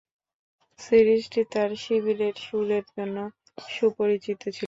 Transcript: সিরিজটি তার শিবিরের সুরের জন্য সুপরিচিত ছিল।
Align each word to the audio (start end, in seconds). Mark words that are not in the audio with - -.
সিরিজটি 0.79 1.41
তার 1.53 1.69
শিবিরের 1.83 2.35
সুরের 2.45 2.85
জন্য 2.95 3.17
সুপরিচিত 3.67 4.41
ছিল। 4.47 4.59